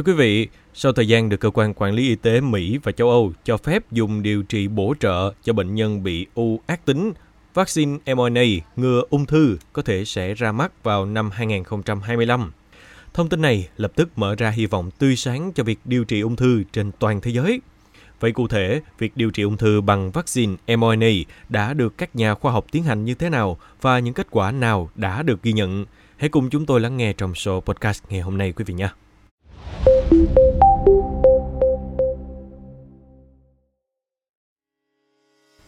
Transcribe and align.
Thưa 0.00 0.12
quý 0.12 0.18
vị, 0.18 0.48
sau 0.74 0.92
thời 0.92 1.08
gian 1.08 1.28
được 1.28 1.36
cơ 1.36 1.50
quan 1.50 1.74
quản 1.74 1.92
lý 1.92 2.08
y 2.08 2.14
tế 2.14 2.40
Mỹ 2.40 2.78
và 2.82 2.92
châu 2.92 3.10
Âu 3.10 3.32
cho 3.44 3.56
phép 3.56 3.92
dùng 3.92 4.22
điều 4.22 4.42
trị 4.42 4.68
bổ 4.68 4.94
trợ 5.00 5.32
cho 5.42 5.52
bệnh 5.52 5.74
nhân 5.74 6.02
bị 6.02 6.26
u 6.34 6.60
ác 6.66 6.84
tính, 6.84 7.12
vaccine 7.54 8.14
mRNA 8.14 8.42
ngừa 8.76 9.02
ung 9.10 9.26
thư 9.26 9.56
có 9.72 9.82
thể 9.82 10.04
sẽ 10.04 10.34
ra 10.34 10.52
mắt 10.52 10.84
vào 10.84 11.06
năm 11.06 11.30
2025. 11.30 12.52
Thông 13.14 13.28
tin 13.28 13.42
này 13.42 13.68
lập 13.76 13.92
tức 13.94 14.08
mở 14.16 14.34
ra 14.34 14.50
hy 14.50 14.66
vọng 14.66 14.90
tươi 14.98 15.16
sáng 15.16 15.52
cho 15.54 15.64
việc 15.64 15.78
điều 15.84 16.04
trị 16.04 16.20
ung 16.20 16.36
thư 16.36 16.62
trên 16.72 16.90
toàn 16.98 17.20
thế 17.20 17.30
giới. 17.30 17.60
Vậy 18.20 18.32
cụ 18.32 18.48
thể, 18.48 18.80
việc 18.98 19.16
điều 19.16 19.30
trị 19.30 19.42
ung 19.42 19.56
thư 19.56 19.80
bằng 19.80 20.10
vaccine 20.10 20.56
mRNA 20.76 21.10
đã 21.48 21.74
được 21.74 21.98
các 21.98 22.16
nhà 22.16 22.34
khoa 22.34 22.52
học 22.52 22.66
tiến 22.72 22.82
hành 22.82 23.04
như 23.04 23.14
thế 23.14 23.30
nào 23.30 23.58
và 23.80 23.98
những 23.98 24.14
kết 24.14 24.26
quả 24.30 24.52
nào 24.52 24.90
đã 24.94 25.22
được 25.22 25.42
ghi 25.42 25.52
nhận? 25.52 25.84
Hãy 26.16 26.28
cùng 26.28 26.50
chúng 26.50 26.66
tôi 26.66 26.80
lắng 26.80 26.96
nghe 26.96 27.12
trong 27.12 27.34
số 27.34 27.60
podcast 27.60 28.02
ngày 28.08 28.20
hôm 28.20 28.38
nay 28.38 28.52
quý 28.52 28.64
vị 28.64 28.74
nhé. 28.74 28.88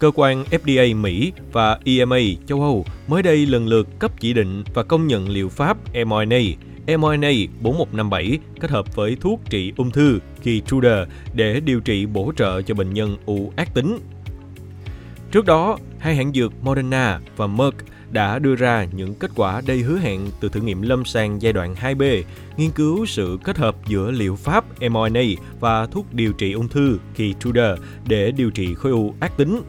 Cơ 0.00 0.10
quan 0.14 0.44
FDA 0.50 1.00
Mỹ 1.00 1.32
và 1.52 1.78
EMA 1.84 2.18
châu 2.46 2.60
Âu 2.60 2.84
mới 3.08 3.22
đây 3.22 3.46
lần 3.46 3.68
lượt 3.68 3.88
cấp 3.98 4.20
chỉ 4.20 4.32
định 4.32 4.64
và 4.74 4.82
công 4.82 5.06
nhận 5.06 5.28
liệu 5.28 5.48
pháp 5.48 5.76
mRNA 6.06 6.38
mRNA 6.86 7.30
4157 7.60 8.38
kết 8.60 8.70
hợp 8.70 8.96
với 8.96 9.16
thuốc 9.20 9.40
trị 9.50 9.72
ung 9.76 9.90
thư 9.90 10.18
Keytruda 10.42 11.06
để 11.34 11.60
điều 11.60 11.80
trị 11.80 12.06
bổ 12.06 12.32
trợ 12.36 12.62
cho 12.62 12.74
bệnh 12.74 12.94
nhân 12.94 13.16
u 13.26 13.52
ác 13.56 13.74
tính. 13.74 13.98
Trước 15.30 15.46
đó, 15.46 15.78
hai 15.98 16.16
hãng 16.16 16.32
dược 16.32 16.52
Moderna 16.62 17.20
và 17.36 17.46
Merck 17.46 17.76
đã 18.10 18.38
đưa 18.38 18.54
ra 18.54 18.86
những 18.92 19.14
kết 19.14 19.30
quả 19.34 19.62
đầy 19.66 19.78
hứa 19.78 19.98
hẹn 19.98 20.30
từ 20.40 20.48
thử 20.48 20.60
nghiệm 20.60 20.82
lâm 20.82 21.04
sàng 21.04 21.42
giai 21.42 21.52
đoạn 21.52 21.74
2B, 21.74 22.22
nghiên 22.56 22.70
cứu 22.70 23.06
sự 23.06 23.38
kết 23.44 23.56
hợp 23.56 23.76
giữa 23.86 24.10
liệu 24.10 24.36
pháp 24.36 24.64
mRNA 24.80 25.22
và 25.60 25.86
thuốc 25.86 26.14
điều 26.14 26.32
trị 26.32 26.52
ung 26.52 26.68
thư 26.68 26.98
Keytruda 27.16 27.76
để 28.08 28.30
điều 28.30 28.50
trị 28.50 28.74
khối 28.74 28.92
u 28.92 29.14
ác 29.20 29.36
tính. 29.36 29.60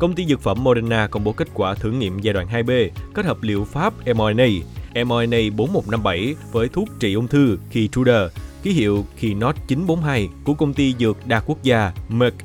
Công 0.00 0.14
ty 0.14 0.26
dược 0.26 0.40
phẩm 0.40 0.64
Moderna 0.64 1.06
công 1.06 1.24
bố 1.24 1.32
kết 1.32 1.48
quả 1.54 1.74
thử 1.74 1.90
nghiệm 1.90 2.18
giai 2.18 2.34
đoạn 2.34 2.46
2B 2.48 2.88
kết 3.14 3.24
hợp 3.26 3.36
liệu 3.40 3.64
pháp 3.64 3.94
mRNA, 4.06 4.46
mRNA 4.94 5.38
4157 5.56 6.34
với 6.52 6.68
thuốc 6.68 6.88
trị 7.00 7.14
ung 7.14 7.28
thư 7.28 7.58
Keytruda, 7.72 8.28
ký 8.62 8.72
hiệu 8.72 9.04
Keynote 9.20 9.60
942 9.68 10.28
của 10.44 10.54
công 10.54 10.74
ty 10.74 10.94
dược 10.98 11.26
đa 11.26 11.40
quốc 11.40 11.62
gia 11.62 11.92
Merck 12.08 12.36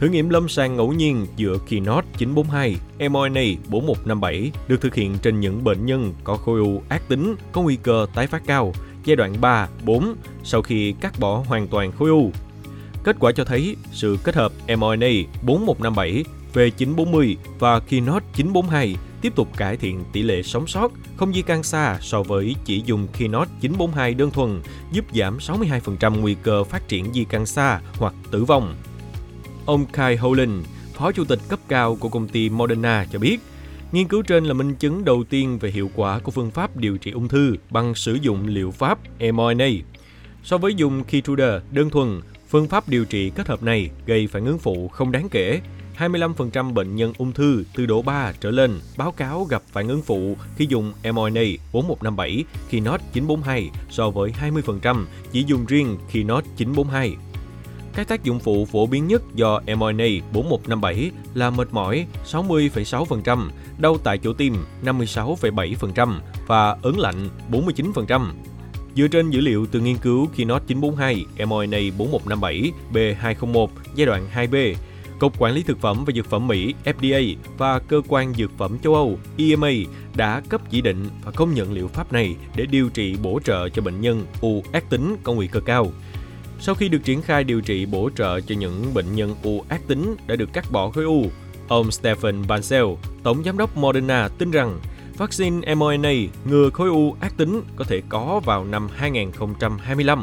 Thử 0.00 0.08
nghiệm 0.08 0.28
lâm 0.28 0.48
sàng 0.48 0.76
ngẫu 0.76 0.92
nhiên 0.92 1.26
giữa 1.36 1.58
Keynote 1.68 2.06
942, 2.16 2.76
mRNA 3.10 3.42
4157 3.68 4.52
được 4.68 4.80
thực 4.80 4.94
hiện 4.94 5.18
trên 5.22 5.40
những 5.40 5.64
bệnh 5.64 5.86
nhân 5.86 6.14
có 6.24 6.36
khối 6.36 6.60
u 6.60 6.82
ác 6.88 7.08
tính 7.08 7.34
có 7.52 7.62
nguy 7.62 7.76
cơ 7.76 8.06
tái 8.14 8.26
phát 8.26 8.42
cao, 8.46 8.72
giai 9.04 9.16
đoạn 9.16 9.40
3, 9.40 9.68
4 9.84 10.14
sau 10.44 10.62
khi 10.62 10.94
cắt 11.00 11.20
bỏ 11.20 11.44
hoàn 11.46 11.68
toàn 11.68 11.92
khối 11.92 12.10
u. 12.10 12.32
Kết 13.04 13.16
quả 13.20 13.32
cho 13.32 13.44
thấy 13.44 13.76
sự 13.92 14.18
kết 14.24 14.34
hợp 14.34 14.52
mRNA 14.66 15.08
4157, 15.42 16.24
V940 16.58 17.36
và 17.58 17.80
Kinot 17.80 18.22
942 18.34 18.96
tiếp 19.20 19.32
tục 19.36 19.48
cải 19.56 19.76
thiện 19.76 20.04
tỷ 20.12 20.22
lệ 20.22 20.42
sống 20.42 20.66
sót, 20.66 20.92
không 21.16 21.32
di 21.32 21.42
can 21.42 21.62
xa 21.62 21.98
so 22.00 22.22
với 22.22 22.54
chỉ 22.64 22.82
dùng 22.86 23.06
Kinot 23.18 23.48
942 23.60 24.14
đơn 24.14 24.30
thuần, 24.30 24.60
giúp 24.92 25.04
giảm 25.14 25.38
62% 25.38 26.20
nguy 26.20 26.36
cơ 26.42 26.64
phát 26.64 26.88
triển 26.88 27.12
di 27.12 27.24
can 27.24 27.46
xa 27.46 27.80
hoặc 27.94 28.14
tử 28.30 28.44
vong. 28.44 28.74
Ông 29.66 29.86
Kai 29.86 30.16
Holland, 30.16 30.66
phó 30.94 31.12
chủ 31.12 31.24
tịch 31.24 31.38
cấp 31.48 31.58
cao 31.68 31.96
của 31.96 32.08
công 32.08 32.28
ty 32.28 32.50
Moderna 32.50 33.06
cho 33.12 33.18
biết, 33.18 33.38
nghiên 33.92 34.08
cứu 34.08 34.22
trên 34.22 34.44
là 34.44 34.54
minh 34.54 34.74
chứng 34.74 35.04
đầu 35.04 35.24
tiên 35.24 35.58
về 35.58 35.70
hiệu 35.70 35.90
quả 35.94 36.18
của 36.18 36.30
phương 36.30 36.50
pháp 36.50 36.76
điều 36.76 36.98
trị 36.98 37.10
ung 37.10 37.28
thư 37.28 37.56
bằng 37.70 37.94
sử 37.94 38.14
dụng 38.14 38.46
liệu 38.46 38.70
pháp 38.70 38.98
mRNA. 39.20 39.68
So 40.44 40.58
với 40.58 40.74
dùng 40.74 41.04
Keytruda 41.04 41.60
đơn 41.70 41.90
thuần, 41.90 42.20
phương 42.48 42.68
pháp 42.68 42.88
điều 42.88 43.04
trị 43.04 43.30
kết 43.34 43.48
hợp 43.48 43.62
này 43.62 43.90
gây 44.06 44.26
phản 44.26 44.46
ứng 44.46 44.58
phụ 44.58 44.88
không 44.88 45.12
đáng 45.12 45.28
kể. 45.28 45.60
25% 45.98 46.72
bệnh 46.72 46.96
nhân 46.96 47.12
ung 47.18 47.32
thư 47.32 47.64
từ 47.74 47.86
độ 47.86 48.02
3 48.02 48.32
trở 48.40 48.50
lên 48.50 48.80
báo 48.96 49.12
cáo 49.12 49.44
gặp 49.44 49.62
phản 49.72 49.88
ứng 49.88 50.02
phụ 50.02 50.36
khi 50.56 50.66
dùng 50.68 50.92
mRNA 51.02 51.42
4157 51.72 52.44
khi 52.68 52.80
not 52.80 53.00
942 53.12 53.70
so 53.90 54.10
với 54.10 54.32
20% 54.40 55.04
chỉ 55.32 55.44
dùng 55.46 55.66
riêng 55.66 55.96
khi 56.08 56.24
not 56.24 56.44
942. 56.56 57.16
Các 57.94 58.08
tác 58.08 58.24
dụng 58.24 58.40
phụ 58.40 58.64
phổ 58.64 58.86
biến 58.86 59.06
nhất 59.08 59.22
do 59.34 59.60
mRNA 59.60 60.06
4157 60.32 61.10
là 61.34 61.50
mệt 61.50 61.68
mỏi 61.70 62.06
60,6%, 62.26 63.48
đau 63.78 63.98
tại 64.04 64.18
chỗ 64.18 64.32
tim 64.32 64.56
56,7% 64.84 66.14
và 66.46 66.76
ớn 66.82 66.98
lạnh 66.98 67.28
49%. 67.50 68.26
Dựa 68.96 69.08
trên 69.08 69.30
dữ 69.30 69.40
liệu 69.40 69.66
từ 69.66 69.80
nghiên 69.80 69.96
cứu 69.96 70.26
Keynote 70.36 70.64
942 70.66 71.24
mRNA 71.46 71.78
4157 71.98 72.72
B201 72.92 73.68
giai 73.94 74.06
đoạn 74.06 74.28
2B, 74.34 74.74
Cục 75.18 75.38
Quản 75.38 75.52
lý 75.54 75.62
Thực 75.62 75.80
phẩm 75.80 76.04
và 76.04 76.12
Dược 76.12 76.26
phẩm 76.26 76.48
Mỹ 76.48 76.74
FDA 76.84 77.36
và 77.58 77.78
Cơ 77.78 78.02
quan 78.08 78.34
Dược 78.34 78.50
phẩm 78.58 78.78
châu 78.82 78.94
Âu 78.94 79.18
EMA 79.36 79.70
đã 80.16 80.42
cấp 80.48 80.60
chỉ 80.70 80.80
định 80.80 81.08
và 81.24 81.30
công 81.30 81.54
nhận 81.54 81.72
liệu 81.72 81.88
pháp 81.88 82.12
này 82.12 82.36
để 82.56 82.66
điều 82.66 82.88
trị 82.88 83.16
bổ 83.22 83.40
trợ 83.44 83.68
cho 83.68 83.82
bệnh 83.82 84.00
nhân 84.00 84.26
u 84.40 84.62
ác 84.72 84.90
tính 84.90 85.16
có 85.22 85.32
nguy 85.32 85.46
cơ 85.46 85.60
cao. 85.60 85.92
Sau 86.60 86.74
khi 86.74 86.88
được 86.88 87.04
triển 87.04 87.22
khai 87.22 87.44
điều 87.44 87.60
trị 87.60 87.86
bổ 87.86 88.10
trợ 88.16 88.40
cho 88.40 88.54
những 88.54 88.94
bệnh 88.94 89.14
nhân 89.14 89.34
u 89.42 89.64
ác 89.68 89.80
tính 89.86 90.16
đã 90.26 90.36
được 90.36 90.52
cắt 90.52 90.70
bỏ 90.70 90.90
khối 90.90 91.04
u, 91.04 91.26
ông 91.68 91.90
Stephen 91.90 92.46
Bancel, 92.48 92.84
tổng 93.22 93.42
giám 93.44 93.58
đốc 93.58 93.76
Moderna 93.76 94.28
tin 94.38 94.50
rằng 94.50 94.80
vaccine 95.16 95.74
mRNA 95.74 96.12
ngừa 96.44 96.70
khối 96.70 96.88
u 96.88 97.16
ác 97.20 97.36
tính 97.36 97.62
có 97.76 97.84
thể 97.84 98.02
có 98.08 98.40
vào 98.44 98.64
năm 98.64 98.88
2025. 98.96 100.22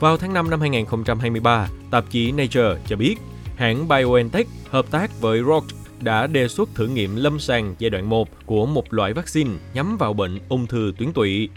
Vào 0.00 0.16
tháng 0.16 0.32
5 0.32 0.50
năm 0.50 0.60
2023, 0.60 1.68
tạp 1.90 2.10
chí 2.10 2.32
Nature 2.32 2.76
cho 2.86 2.96
biết 2.96 3.16
hãng 3.60 3.88
BioNTech 3.88 4.46
hợp 4.70 4.90
tác 4.90 5.20
với 5.20 5.42
Roche 5.42 5.76
đã 6.00 6.26
đề 6.26 6.48
xuất 6.48 6.68
thử 6.74 6.86
nghiệm 6.86 7.16
lâm 7.16 7.38
sàng 7.38 7.74
giai 7.78 7.90
đoạn 7.90 8.08
1 8.08 8.28
của 8.46 8.66
một 8.66 8.94
loại 8.94 9.12
vaccine 9.12 9.50
nhắm 9.74 9.96
vào 9.96 10.12
bệnh 10.12 10.38
ung 10.48 10.66
thư 10.66 10.92
tuyến 10.98 11.12
tụy 11.12 11.48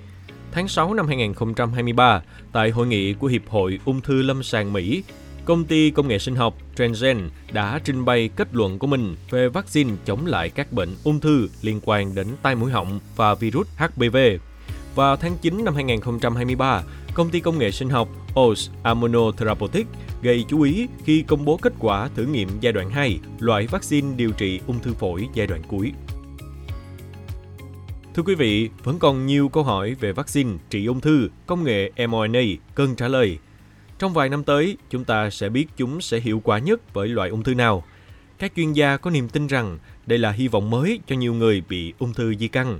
tháng 0.52 0.68
6 0.68 0.94
năm 0.94 1.08
2023 1.08 2.22
tại 2.52 2.70
hội 2.70 2.88
nghị 2.88 3.14
của 3.14 3.28
Hiệp 3.28 3.42
hội 3.50 3.80
Ung 3.86 4.02
thư 4.02 4.22
Lâm 4.22 4.44
sàng 4.44 4.74
Mỹ, 4.74 5.04
công 5.46 5.66
ty 5.66 5.92
công 5.92 6.08
nghệ 6.08 6.20
sinh 6.20 6.36
học 6.36 6.58
Transgen 6.76 7.30
đã 7.52 7.80
trình 7.84 8.06
bày 8.06 8.30
kết 8.36 8.48
luận 8.52 8.80
của 8.80 8.88
mình 8.88 9.16
về 9.30 9.50
vaccine 9.50 9.92
chống 10.06 10.26
lại 10.26 10.50
các 10.50 10.74
bệnh 10.74 10.96
ung 11.04 11.20
thư 11.20 11.48
liên 11.62 11.80
quan 11.84 12.16
đến 12.16 12.28
tai 12.42 12.56
mũi 12.56 12.72
họng 12.72 13.00
và 13.16 13.36
virus 13.36 13.68
HPV. 13.78 14.18
Vào 14.96 15.16
tháng 15.16 15.38
9 15.42 15.66
năm 15.66 15.76
2023, 15.76 16.84
công 17.14 17.30
ty 17.30 17.40
công 17.40 17.58
nghệ 17.58 17.72
sinh 17.72 17.90
học 17.90 18.08
Oz 18.36 18.70
Immunotherapeutics 18.84 20.03
gây 20.24 20.46
chú 20.48 20.62
ý 20.62 20.88
khi 21.04 21.24
công 21.28 21.46
bố 21.46 21.58
kết 21.58 21.74
quả 21.80 22.10
thử 22.16 22.26
nghiệm 22.26 22.50
giai 22.62 22.74
đoạn 22.74 22.90
2 22.90 23.20
loại 23.40 23.68
vaccine 23.68 24.16
điều 24.16 24.32
trị 24.32 24.60
ung 24.68 24.80
thư 24.80 24.94
phổi 24.94 25.28
giai 25.34 25.48
đoạn 25.48 25.62
cuối. 25.68 25.92
Thưa 28.16 28.24
quý 28.24 28.36
vị, 28.36 28.70
vẫn 28.84 29.00
còn 29.00 29.26
nhiều 29.26 29.50
câu 29.50 29.64
hỏi 29.64 29.96
về 30.00 30.12
vaccine, 30.12 30.52
trị 30.70 30.86
ung 30.86 31.02
thư, 31.02 31.30
công 31.46 31.64
nghệ 31.64 31.92
mRNA 32.08 32.42
cần 32.76 32.96
trả 32.96 33.08
lời. 33.08 33.38
Trong 34.00 34.14
vài 34.14 34.30
năm 34.30 34.44
tới, 34.44 34.78
chúng 34.90 35.04
ta 35.04 35.30
sẽ 35.30 35.50
biết 35.50 35.66
chúng 35.78 36.02
sẽ 36.02 36.20
hiệu 36.20 36.42
quả 36.44 36.60
nhất 36.60 36.94
với 36.94 37.08
loại 37.08 37.30
ung 37.30 37.44
thư 37.44 37.54
nào. 37.54 37.84
Các 38.40 38.52
chuyên 38.56 38.74
gia 38.74 38.98
có 38.98 39.12
niềm 39.12 39.30
tin 39.30 39.48
rằng 39.48 39.80
đây 40.06 40.20
là 40.20 40.32
hy 40.32 40.48
vọng 40.48 40.70
mới 40.70 41.00
cho 41.08 41.16
nhiều 41.16 41.34
người 41.34 41.64
bị 41.70 41.94
ung 42.00 42.14
thư 42.14 42.36
di 42.36 42.48
căn. 42.48 42.80